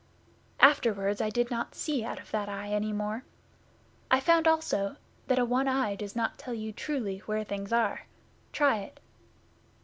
[0.59, 3.23] 'Afterwards I did not see out of that eye any more.
[4.09, 4.95] I found also
[5.27, 8.07] that a one eye does not tell you truly where things are.
[8.51, 8.99] Try it!